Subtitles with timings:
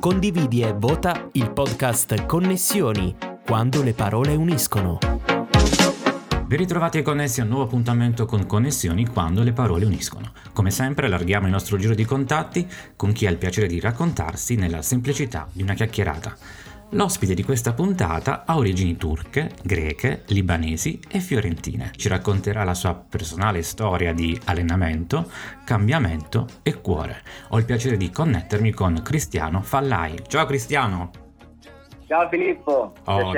[0.00, 4.98] Condividi e vota il podcast Connessioni, quando le parole uniscono.
[6.46, 10.32] Ben ritrovati e connessi a un nuovo appuntamento con Connessioni quando le parole uniscono.
[10.52, 14.54] Come sempre allarghiamo il nostro giro di contatti con chi ha il piacere di raccontarsi
[14.54, 16.36] nella semplicità di una chiacchierata.
[16.90, 21.90] L'ospite di questa puntata ha origini turche, greche, libanesi e fiorentine.
[21.96, 25.30] Ci racconterà la sua personale storia di allenamento,
[25.64, 27.22] cambiamento e cuore.
[27.48, 30.22] Ho il piacere di connettermi con Cristiano Fallai.
[30.28, 31.25] Ciao Cristiano!
[32.06, 32.92] Ciao Filippo!
[33.06, 33.32] Oh,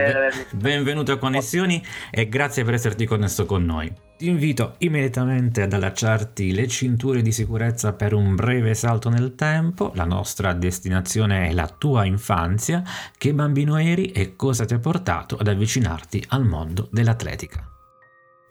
[0.53, 3.91] benvenuto a Connessioni e grazie per esserti connesso con noi.
[4.19, 9.93] Ti invito immediatamente ad allacciarti le cinture di sicurezza per un breve salto nel tempo.
[9.95, 12.83] La nostra destinazione è la tua infanzia.
[13.17, 17.65] Che bambino eri e cosa ti ha portato ad avvicinarti al mondo dell'atletica?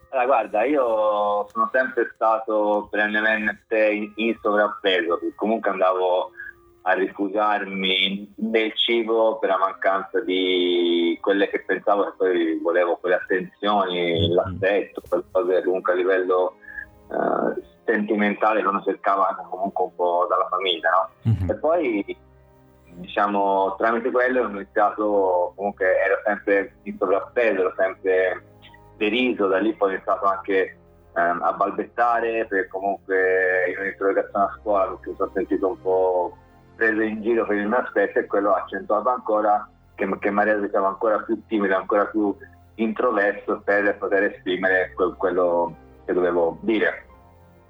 [0.09, 6.31] Allora, guarda, io sono sempre stato perennemente in, in sovrappeso, comunque andavo
[6.87, 13.15] a rifugiarmi nel cibo per la mancanza di quelle che pensavo che poi volevo, quelle
[13.15, 14.33] attenzioni, mm.
[14.33, 16.55] l'affetto, qualcosa comunque a livello
[17.07, 21.29] uh, sentimentale che uno cercava comunque un po' dalla famiglia, no?
[21.29, 21.49] Mm-hmm.
[21.49, 22.17] E poi
[22.99, 28.43] diciamo tramite quello ho iniziato, comunque ero sempre in sovrappeso, ero sempre
[28.95, 30.77] deriso, da lì poi ho iniziato anche
[31.15, 36.37] um, a balbettare perché comunque in un'interrogazione a scuola mi sono sentito un po'
[36.77, 40.65] preso in giro per il mio aspetto e quello ha accentuato ancora che, che Maria
[40.67, 42.33] stava ancora più timido, ancora più
[42.75, 45.75] introverso per poter esprimere quel, quello
[46.05, 47.05] che dovevo dire.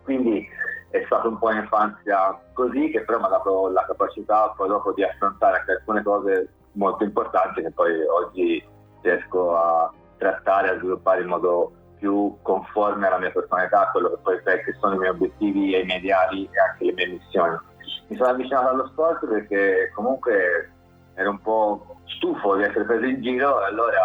[0.04, 0.48] Quindi
[0.90, 4.94] è stata un po' un'infanzia così che però mi ha dato la capacità poi dopo
[4.94, 8.64] di affrontare anche alcune cose molto importanti che poi oggi
[9.02, 14.18] riesco a trattare, a sviluppare in modo più conforme alla mia personalità, a quello che
[14.22, 17.58] poi che sono i miei obiettivi e i miei ideali e anche le mie missioni
[18.08, 20.72] mi sono avvicinato allo sport perché comunque
[21.16, 24.00] ero un po' stufo di essere preso in giro e allora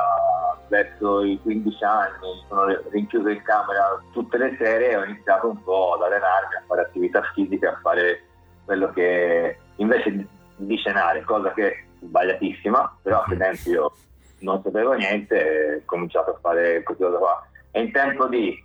[0.69, 5.63] verso i 15 anni sono rinchiuso in camera tutte le sere e ho iniziato un
[5.63, 8.23] po' ad allenarmi, a fare attività fisiche, a fare
[8.65, 10.27] quello che invece
[10.57, 13.93] di cenare, cosa che è sbagliatissima, però a quei tempi io
[14.39, 17.47] non sapevo niente e ho cominciato a fare così cosa qua.
[17.71, 18.57] E in tempo di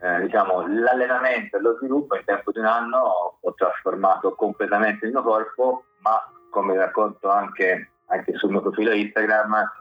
[0.00, 5.12] eh, diciamo, l'allenamento e lo sviluppo in tempo di un anno ho, trasformato completamente il
[5.12, 6.20] mio corpo, ma
[6.50, 9.72] come racconto anche, anche sul mio profilo Instagram,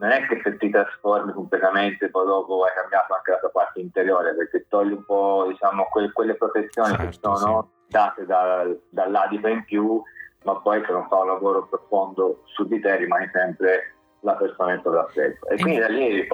[0.00, 3.80] non è che se ti trasformi completamente poi dopo hai cambiato anche la tua parte
[3.80, 7.92] interiore, perché togli un po' diciamo, que- quelle protezioni certo, che sono sì.
[7.92, 10.02] date da, dall'adipa in più,
[10.44, 14.74] ma poi se non fa un lavoro profondo su di te rimani sempre la persona
[14.74, 15.48] in sovrappeso.
[15.48, 16.26] E quindi da lì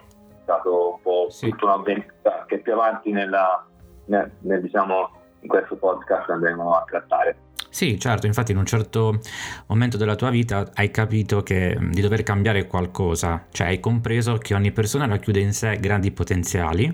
[0.45, 1.49] stato un po' sì.
[1.51, 3.67] tutta un'avventura che più avanti nella,
[4.07, 5.11] nel, nel, diciamo,
[5.41, 7.37] in questo podcast andremo a trattare.
[7.75, 9.19] Sì, certo, infatti in un certo
[9.67, 14.55] momento della tua vita hai capito che, di dover cambiare qualcosa, cioè hai compreso che
[14.55, 16.85] ogni persona racchiude in sé grandi potenziali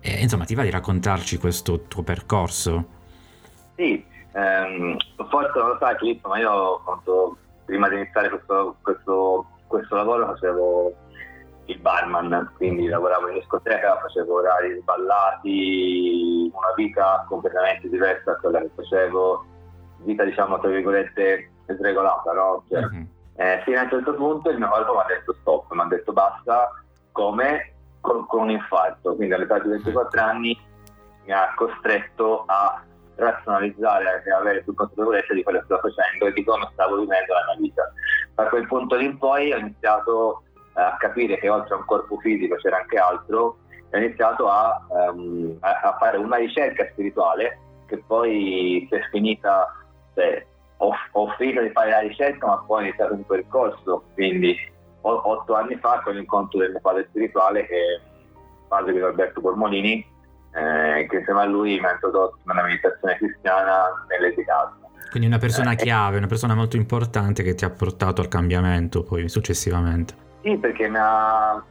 [0.00, 2.84] e insomma ti va di raccontarci questo tuo percorso?
[3.76, 4.96] Sì, ehm,
[5.30, 10.26] forse non lo sai Filippo, ma io quando, prima di iniziare questo, questo, questo lavoro
[10.26, 10.92] facevo
[11.66, 18.60] il barman, quindi lavoravo in discoteca, facevo orari sballati, una vita completamente diversa da quella
[18.60, 19.46] che facevo,
[19.98, 22.64] vita diciamo tra virgolette sregolata, no?
[22.68, 23.06] Cioè, uh-huh.
[23.36, 25.84] eh, fino a un certo punto il mio corpo mi ha detto stop, mi ha
[25.84, 26.70] detto basta,
[27.12, 27.74] come?
[28.00, 30.58] Con, con un infarto, quindi all'età di 24 anni
[31.24, 32.82] mi ha costretto a
[33.14, 37.32] razionalizzare e avere più consapevolezza di quello che stavo facendo e di come stavo vivendo
[37.32, 37.92] la mia vita.
[38.34, 40.42] Da quel punto in poi ho iniziato
[40.74, 43.58] a capire che oltre a un corpo fisico c'era anche altro,
[43.90, 49.70] ho iniziato a, um, a, fare una ricerca spirituale che poi si è finita,
[50.14, 50.44] cioè,
[50.78, 54.56] ho, ho, finito di fare la ricerca ma poi ho iniziato un percorso, quindi
[55.02, 58.00] otto anni fa con l'incontro del mio padre spirituale che è
[58.68, 60.06] padre di Roberto Bormolini,
[60.52, 64.80] eh, che insieme a lui mi ha introdotto nella meditazione cristiana nell'Esicato.
[65.10, 69.02] Quindi una persona eh, chiave, una persona molto importante che ti ha portato al cambiamento
[69.02, 70.21] poi successivamente.
[70.42, 71.62] Sì, perché mi ha,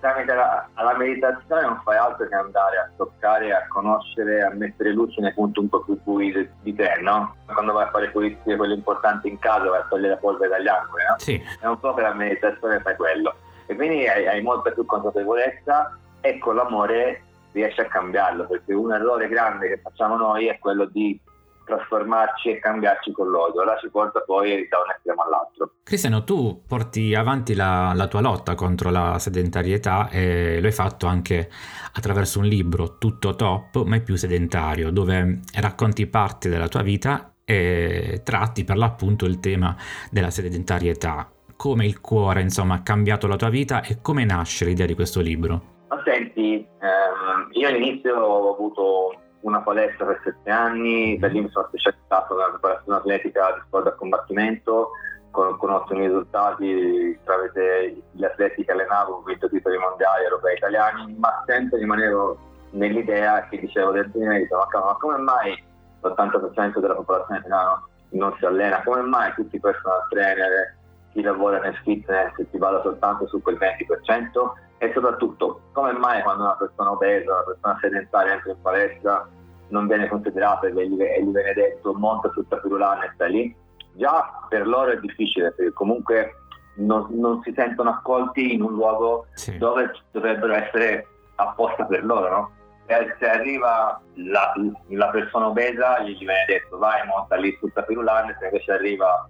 [0.00, 4.92] tramite la, la, meditazione non fai altro che andare a toccare, a conoscere, a mettere
[4.92, 7.34] luce nei punti un po' più bui di, di te, no?
[7.46, 10.68] Quando vai a fare pulizie, quelle importanti in casa, vai a togliere la polvere dagli
[10.68, 11.14] angoli, no?
[11.18, 11.42] Sì.
[11.60, 13.34] È un po' che la meditazione fai quello.
[13.66, 17.22] E quindi hai, hai molta più consapevolezza e con l'amore
[17.52, 21.18] riesci a cambiarlo, perché un errore grande che facciamo noi è quello di
[21.68, 23.62] trasformarci e cambiarci con l'odio.
[23.62, 25.72] La ci porta poi da un estremo all'altro.
[25.84, 31.06] Cristiano, tu porti avanti la, la, tua lotta contro la sedentarietà e lo hai fatto
[31.06, 31.48] anche
[31.92, 38.20] attraverso un libro tutto top, mai più sedentario, dove racconti parte della tua vita e
[38.24, 39.76] tratti per l'appunto il tema
[40.10, 41.30] della sedentarietà.
[41.56, 45.20] Come il cuore, insomma, ha cambiato la tua vita e come nasce l'idea di questo
[45.20, 45.76] libro?
[45.88, 51.50] Ma senti, ehm, io all'inizio ho avuto una palestra per sette anni, da lì mi
[51.50, 54.90] sono specializzato nella preparazione atletica di sport da combattimento,
[55.30, 61.14] con, con ottimi risultati tramite gli atleti che allenavo, ho vinto titoli mondiali, europei, italiani,
[61.18, 62.38] ma sempre rimanevo
[62.70, 65.64] nell'idea che dicevo dentro di me, dicevo, ma come mai
[66.00, 70.76] l'80% della popolazione italiana non si allena, come mai tutti i personal trainer,
[71.12, 76.44] chi lavora nel fitness si basa soltanto su quel 20% e soprattutto come mai quando
[76.44, 79.28] una persona obesa, una persona sedentaria entra in palestra
[79.68, 83.54] non viene considerata e gli, viene detto monta sul tapirulan e sta lì
[83.92, 86.34] già per loro è difficile perché comunque
[86.76, 89.58] non, non si sentono accolti in un luogo sì.
[89.58, 92.50] dove dovrebbero essere apposta per loro no?
[92.86, 94.52] se, se arriva la,
[94.88, 99.28] la, persona obesa gli viene detto vai monta lì sul tapirulan se invece arriva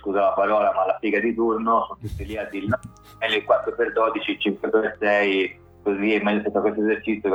[0.00, 2.78] scusa la parola, ma la figa di turno, sono tutti lì a dire no,
[3.18, 7.30] meglio il 4x12, il 5x6, così è meglio se fa questo esercizio,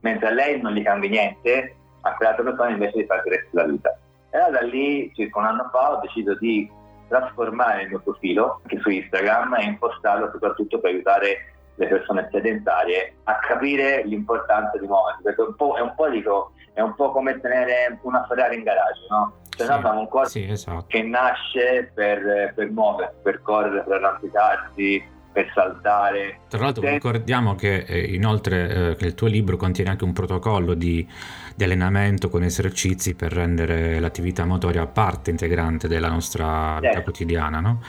[0.00, 3.48] mentre a lei non gli cambia niente, a quell'altra persona invece gli fa il resto
[3.50, 3.98] della vita.
[4.30, 6.70] E allora da lì, circa un anno fa, ho deciso di
[7.08, 13.16] trasformare il mio profilo, anche su Instagram, e impostarlo soprattutto per aiutare le persone sedentarie
[13.24, 17.38] a capire l'importanza di muoversi, perché un è, un po', dico, è un po' come
[17.40, 19.34] tenere una Ferrari in garage, no?
[19.56, 20.84] Cioè sì, abbiamo un corpo sì, esatto.
[20.86, 25.02] che nasce per, per muoversi, per correre, per arrampicarsi,
[25.36, 26.40] per saltare.
[26.48, 30.72] Tra l'altro ricordiamo che eh, inoltre eh, che il tuo libro contiene anche un protocollo
[30.72, 31.06] di,
[31.54, 37.82] di, allenamento con esercizi per rendere l'attività motoria parte integrante della nostra vita quotidiana, no?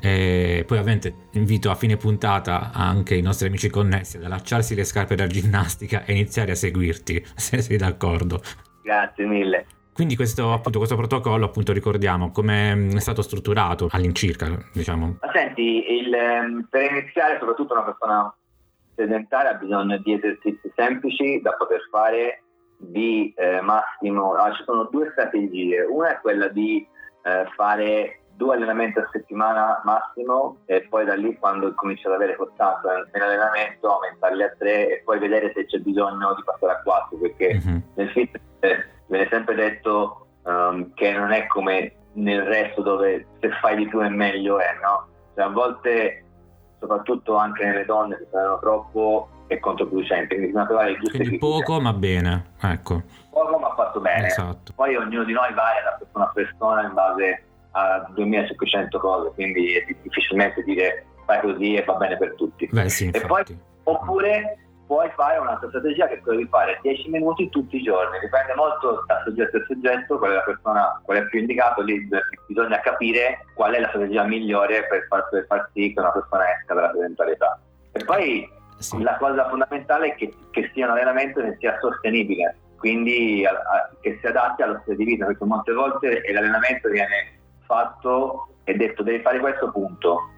[0.00, 4.84] E poi ovviamente invito a fine puntata anche i nostri amici connessi ad allacciarsi le
[4.84, 8.40] scarpe da ginnastica e iniziare a seguirti, se sei d'accordo.
[8.82, 9.66] Grazie mille.
[10.02, 15.18] Quindi questo, appunto, questo protocollo, appunto, ricordiamo come mm, è stato strutturato all'incirca, diciamo.
[15.20, 18.34] Ma senti, il, ehm, per iniziare, soprattutto una persona
[18.96, 22.42] sedentaria ha bisogno di esercizi semplici da poter fare
[22.78, 24.32] di eh, massimo.
[24.32, 25.82] Ah, ci sono due strategie.
[25.82, 26.84] Una è quella di
[27.22, 32.34] eh, fare due allenamenti a settimana massimo e poi da lì quando cominci ad avere
[32.34, 37.18] costanza nell'allenamento aumentarli a tre e poi vedere se c'è bisogno di passare a quattro
[37.18, 37.78] perché mm-hmm.
[37.94, 43.76] nel fitness viene sempre detto um, che non è come nel resto dove se fai
[43.76, 45.08] di più è meglio è, no?
[45.34, 46.24] Cioè, a volte,
[46.78, 51.38] soprattutto anche nelle donne, se fanno troppo è controproducente, quindi bisogna trovare il giusto Quindi
[51.38, 53.02] poco ma bene, ecco.
[53.30, 54.26] Poco ma fatto bene.
[54.26, 54.72] Esatto.
[54.74, 59.74] Poi ognuno di noi varia da persona a persona in base a 2500 cose, quindi
[59.74, 62.68] è difficilmente dire fai così e va bene per tutti.
[62.70, 63.42] Beh, sì, e poi,
[63.84, 64.58] oppure
[64.92, 68.52] puoi fare un'altra strategia che è quella di fare 10 minuti tutti i giorni, dipende
[68.54, 72.06] molto da soggetto a soggetto, qual è la persona, qual è più indicato, lì
[72.46, 76.44] bisogna capire qual è la strategia migliore per far, per far sì che una persona
[76.58, 77.58] esca dalla sedentarietà.
[77.92, 78.46] E poi
[78.76, 79.00] sì.
[79.00, 83.88] la cosa fondamentale è che, che, sia un allenamento che sia sostenibile, quindi a, a,
[83.98, 89.02] che si adatti allo stile di vita, perché molte volte l'allenamento viene fatto e detto
[89.02, 90.28] devi fare questo punto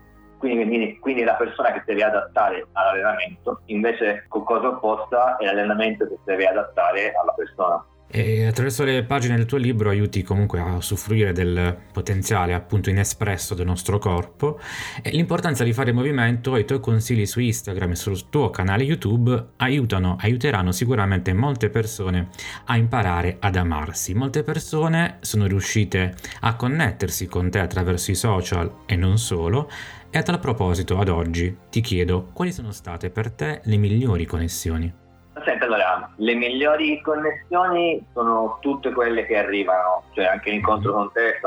[0.45, 6.19] quindi, quindi, la persona che deve adattare all'allenamento, invece con cosa opposta è l'allenamento che
[6.25, 7.85] deve adattare alla persona.
[8.07, 13.55] E attraverso le pagine del tuo libro aiuti comunque a usufruire del potenziale appunto inespresso
[13.55, 14.61] del nostro corpo
[15.03, 18.85] e l'importanza di fare movimento e i tuoi consigli su Instagram e sul tuo canale
[18.85, 22.29] YouTube aiutano, aiuteranno sicuramente molte persone
[22.67, 24.15] a imparare ad amarsi.
[24.15, 29.69] Molte persone sono riuscite a connettersi con te attraverso i social e non solo
[30.11, 34.25] e a tal proposito, ad oggi, ti chiedo quali sono state per te le migliori
[34.25, 35.03] connessioni?
[35.43, 41.41] Senti, allora, le migliori connessioni sono tutte quelle che arrivano, cioè anche l'incontro con te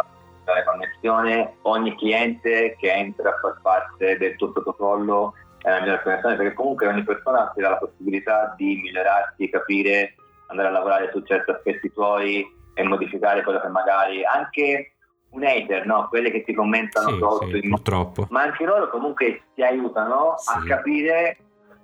[0.45, 6.01] la connessione, ogni cliente che entra a far parte del tuo protocollo è la migliore
[6.03, 10.15] connessione, perché comunque ogni persona ti dà la possibilità di migliorarti, capire,
[10.47, 14.93] andare a lavorare su certi aspetti tuoi e modificare quello che magari anche
[15.31, 16.07] un hater, no?
[16.07, 17.47] Quelle che ti commentano sì, sotto.
[17.47, 18.27] Sì, purtroppo.
[18.29, 20.57] Ma anche loro comunque ti aiutano sì.
[20.57, 21.37] a capire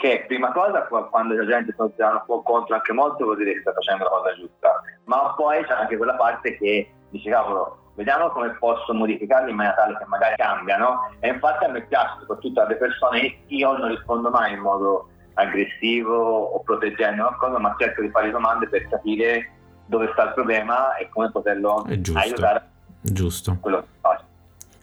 [0.03, 3.53] che prima cosa quando la gente sta tirando un po' contro anche molto vuol dire
[3.53, 4.81] che sta facendo la cosa giusta.
[5.05, 9.77] Ma poi c'è anche quella parte che dice cavolo, vediamo come posso modificarli in maniera
[9.77, 11.09] tale che magari cambiano.
[11.21, 16.17] E infatti a me piace soprattutto alle persone, io non rispondo mai in modo aggressivo
[16.17, 19.51] o proteggendo qualcosa, ma cerco di fare domande per capire
[19.85, 23.57] dove sta il problema e come poterlo aiutare Giusto.
[23.61, 24.23] Quello che faccio.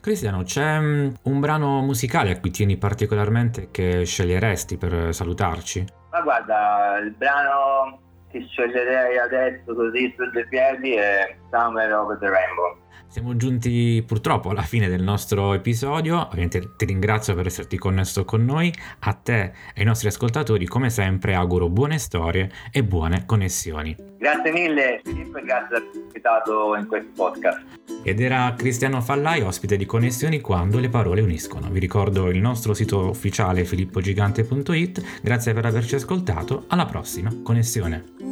[0.00, 5.85] Cristiano, c'è mm, un brano musicale a cui tieni particolarmente che sceglieresti per salutarci?
[6.11, 12.30] Ma guarda, il brano ti sceglierei adesso così su due piedi è Summer of the
[12.30, 12.78] Rainbow.
[13.09, 18.45] Siamo giunti purtroppo alla fine del nostro episodio, ovviamente ti ringrazio per esserti connesso con
[18.45, 19.42] noi, a te
[19.75, 23.97] e ai nostri ascoltatori come sempre auguro buone storie e buone connessioni.
[24.16, 27.79] Grazie mille Filippo e grazie per aver ospitato in questo podcast.
[28.11, 31.71] Ed era Cristiano Fallai, ospite di Connessioni quando le parole uniscono.
[31.71, 38.29] Vi ricordo il nostro sito ufficiale filippogigante.it, grazie per averci ascoltato, alla prossima Connessione.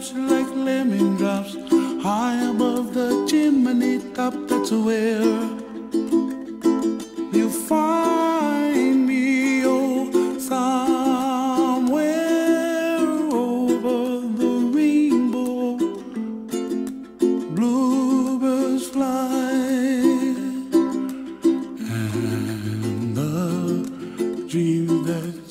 [0.00, 1.54] drops like lemon drops
[2.02, 4.32] high above the chimney top.
[4.48, 5.20] That's where
[7.32, 11.90] you find me, oh, somewhere
[13.30, 15.76] over the rainbow.
[17.54, 19.28] Bluebirds fly,
[21.92, 25.49] and the dream that.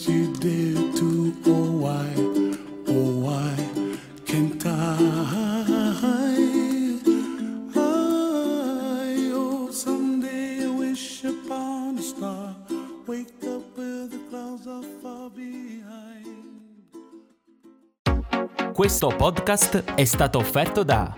[18.99, 21.13] Questo podcast è stato offerto da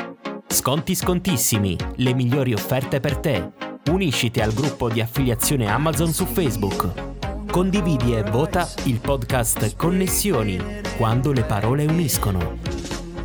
[0.46, 3.54] Sconti Scontissimi, le migliori offerte per te.
[3.90, 7.50] Unisciti al gruppo di affiliazione Amazon su Facebook.
[7.50, 10.60] Condividi e vota il podcast Connessioni,
[10.96, 12.60] quando le parole uniscono.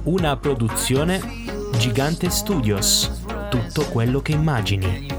[0.05, 1.21] Una produzione
[1.77, 3.25] Gigante Studios.
[3.51, 5.16] Tutto quello che immagini.